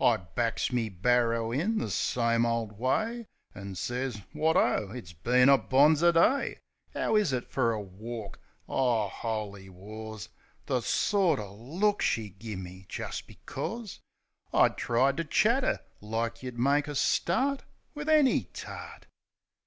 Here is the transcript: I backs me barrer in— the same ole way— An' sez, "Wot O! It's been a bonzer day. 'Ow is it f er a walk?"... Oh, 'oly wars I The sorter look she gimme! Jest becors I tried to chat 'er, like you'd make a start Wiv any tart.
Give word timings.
I 0.00 0.16
backs 0.16 0.72
me 0.72 0.88
barrer 0.88 1.52
in— 1.52 1.76
the 1.76 1.90
same 1.90 2.46
ole 2.46 2.68
way— 2.68 3.26
An' 3.54 3.74
sez, 3.74 4.22
"Wot 4.32 4.56
O! 4.56 4.90
It's 4.92 5.12
been 5.12 5.50
a 5.50 5.58
bonzer 5.58 6.10
day. 6.10 6.60
'Ow 6.96 7.16
is 7.16 7.34
it 7.34 7.44
f 7.50 7.58
er 7.58 7.72
a 7.72 7.82
walk?"... 7.82 8.38
Oh, 8.66 9.12
'oly 9.22 9.68
wars 9.68 10.30
I 10.32 10.40
The 10.64 10.80
sorter 10.80 11.48
look 11.48 12.00
she 12.00 12.30
gimme! 12.30 12.86
Jest 12.88 13.26
becors 13.28 14.00
I 14.54 14.70
tried 14.70 15.18
to 15.18 15.24
chat 15.24 15.64
'er, 15.64 15.80
like 16.00 16.42
you'd 16.42 16.58
make 16.58 16.88
a 16.88 16.94
start 16.94 17.64
Wiv 17.94 18.08
any 18.08 18.44
tart. 18.54 19.06